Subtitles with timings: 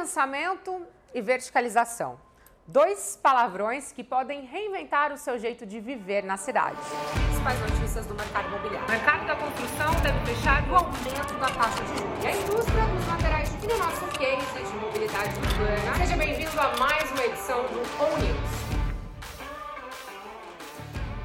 [0.00, 2.18] Adensamento e verticalização.
[2.66, 6.78] Dois palavrões que podem reinventar o seu jeito de viver na cidade.
[7.26, 8.88] Principais notícias do mercado imobiliário.
[8.88, 12.24] O mercado da construção deve fechar o aumento da taxa de juros.
[12.24, 15.96] E a indústria dos materiais e no nosso case de mobilidade urbana.
[15.98, 18.70] Seja bem-vindo a mais uma edição do On News.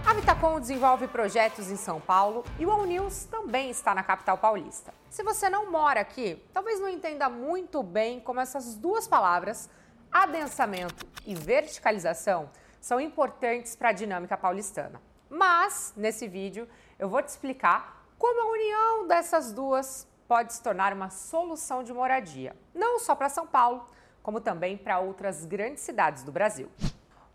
[0.05, 4.38] A Vitacom desenvolve projetos em São Paulo e o On News também está na capital
[4.38, 4.94] paulista.
[5.16, 9.70] Se você não mora aqui, talvez não entenda muito bem como essas duas palavras
[10.11, 12.50] adensamento e verticalização
[12.82, 15.01] são importantes para a dinâmica paulistana.
[15.29, 16.68] Mas, nesse vídeo,
[17.00, 21.93] eu vou te explicar como a união dessas duas pode se tornar uma solução de
[21.93, 23.89] moradia, não só para São Paulo,
[24.21, 26.69] como também para outras grandes cidades do Brasil.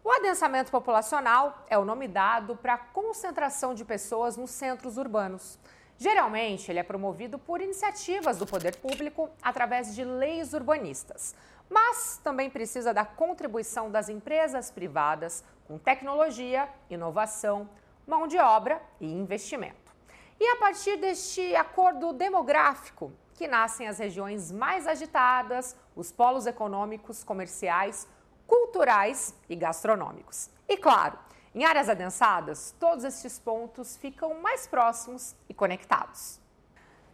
[0.05, 5.59] O adensamento populacional é o nome dado para a concentração de pessoas nos centros urbanos.
[6.03, 11.35] Geralmente, ele é promovido por iniciativas do poder público através de leis urbanistas,
[11.69, 17.69] mas também precisa da contribuição das empresas privadas com tecnologia, inovação,
[18.07, 19.93] mão de obra e investimento.
[20.41, 27.23] E a partir deste acordo demográfico que nascem as regiões mais agitadas, os polos econômicos,
[27.23, 28.09] comerciais,
[28.47, 30.49] culturais e gastronômicos.
[30.67, 31.19] E claro,
[31.55, 36.41] em áreas adensadas, todos estes pontos ficam mais próximos e conectados.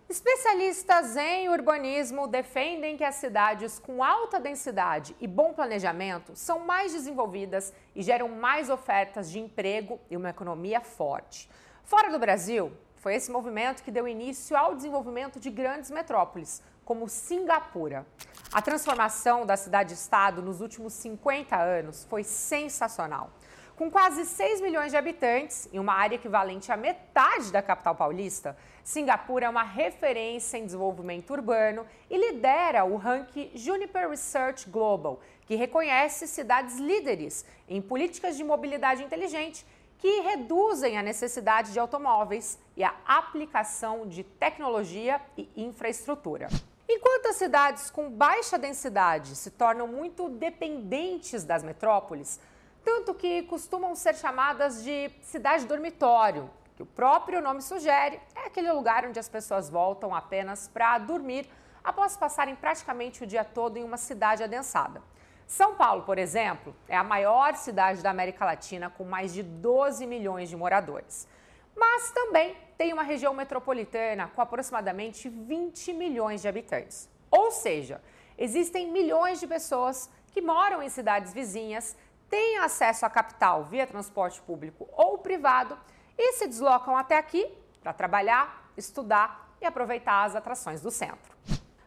[0.09, 6.93] Especialistas em urbanismo defendem que as cidades com alta densidade e bom planejamento são mais
[6.93, 11.50] desenvolvidas e geram mais ofertas de emprego e uma economia forte.
[11.83, 17.09] Fora do Brasil, foi esse movimento que deu início ao desenvolvimento de grandes metrópoles, como
[17.09, 18.06] Singapura.
[18.53, 23.31] A transformação da cidade-estado nos últimos 50 anos foi sensacional.
[23.77, 28.56] Com quase 6 milhões de habitantes e uma área equivalente à metade da capital paulista,
[28.82, 35.56] Singapura é uma referência em desenvolvimento urbano e lidera o ranking Juniper Research Global, que
[35.56, 39.66] reconhece cidades líderes em políticas de mobilidade inteligente
[39.98, 46.48] que reduzem a necessidade de automóveis e a aplicação de tecnologia e infraestrutura.
[46.88, 52.41] Enquanto as cidades com baixa densidade se tornam muito dependentes das metrópoles,
[52.86, 58.70] tanto que costumam ser chamadas de cidade dormitório, que o próprio nome sugere, é aquele
[58.70, 61.50] lugar onde as pessoas voltam apenas para dormir
[61.82, 65.02] após passarem praticamente o dia todo em uma cidade adensada.
[65.48, 70.06] São Paulo, por exemplo, é a maior cidade da América Latina com mais de 12
[70.06, 71.26] milhões de moradores.
[71.74, 77.08] Mas também tem uma região metropolitana com aproximadamente 20 milhões de habitantes.
[77.32, 78.00] Ou seja,
[78.38, 81.97] existem milhões de pessoas que moram em cidades vizinhas
[82.28, 85.78] têm acesso à capital via transporte público ou privado
[86.19, 87.47] e se deslocam até aqui
[87.81, 91.36] para trabalhar, estudar e aproveitar as atrações do centro.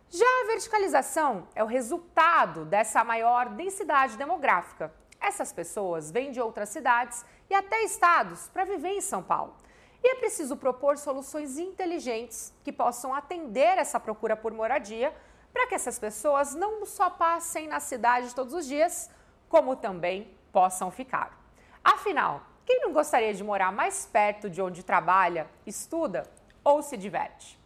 [0.10, 4.92] Já a verticalização é o resultado dessa maior densidade demográfica.
[5.22, 9.56] Essas pessoas vêm de outras cidades e até estados para viver em São Paulo.
[10.02, 15.14] E é preciso propor soluções inteligentes que possam atender essa procura por moradia
[15.52, 19.10] para que essas pessoas não só passem na cidade todos os dias,
[19.50, 21.38] como também possam ficar.
[21.84, 26.30] Afinal, quem não gostaria de morar mais perto de onde trabalha, estuda
[26.64, 27.60] ou se diverte?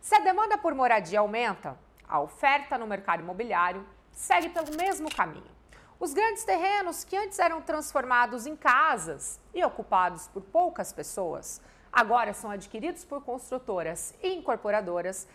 [0.00, 5.60] Se a demanda por moradia aumenta, a oferta no mercado imobiliário segue pelo mesmo caminho.
[6.00, 11.60] Os grandes terrenos que antes eram transformados em casas e ocupados por poucas pessoas,
[11.92, 15.28] agora são adquiridos por construtoras e incorporadoras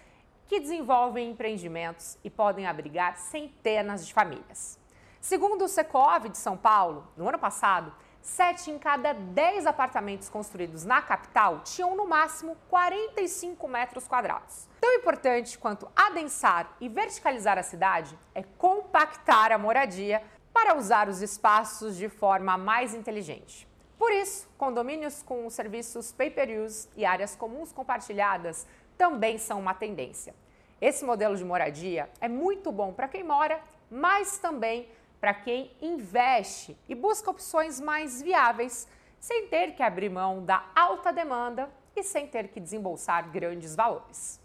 [0.47, 4.77] que desenvolvem empreendimentos e podem abrigar centenas de famílias.
[5.25, 7.91] Segundo o Secov de São Paulo, no ano passado,
[8.21, 14.69] 7 em cada 10 apartamentos construídos na capital tinham no máximo 45 metros quadrados.
[14.79, 20.21] Tão importante quanto adensar e verticalizar a cidade é compactar a moradia
[20.53, 23.67] para usar os espaços de forma mais inteligente.
[23.97, 30.35] Por isso, condomínios com serviços pay-per-use e áreas comuns compartilhadas também são uma tendência.
[30.79, 33.59] Esse modelo de moradia é muito bom para quem mora,
[33.89, 34.87] mas também
[35.25, 38.87] para quem investe e busca opções mais viáveis,
[39.19, 44.39] sem ter que abrir mão da alta demanda e sem ter que desembolsar grandes valores.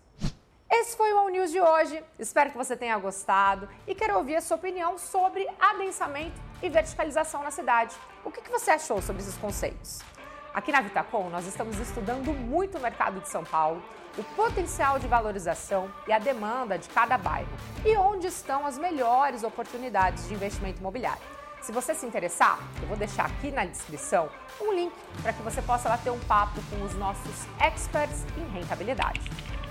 [0.71, 2.03] Esse foi o All News de hoje.
[2.19, 7.43] Espero que você tenha gostado e quero ouvir a sua opinião sobre adensamento e verticalização
[7.43, 7.94] na cidade.
[8.25, 9.99] O que você achou sobre esses conceitos?
[10.52, 13.81] Aqui na Vitacom, nós estamos estudando muito o mercado de São Paulo,
[14.19, 17.49] o potencial de valorização e a demanda de cada bairro
[17.85, 21.23] e onde estão as melhores oportunidades de investimento imobiliário.
[21.62, 24.29] Se você se interessar, eu vou deixar aqui na descrição
[24.61, 24.93] um link
[25.23, 29.20] para que você possa lá ter um papo com os nossos experts em rentabilidade.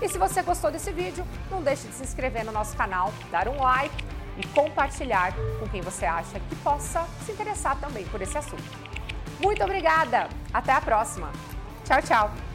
[0.00, 3.48] E se você gostou desse vídeo, não deixe de se inscrever no nosso canal, dar
[3.48, 4.02] um like
[4.38, 8.90] e compartilhar com quem você acha que possa se interessar também por esse assunto.
[9.40, 10.28] Muito obrigada!
[10.52, 11.30] Até a próxima!
[11.84, 12.49] Tchau, tchau!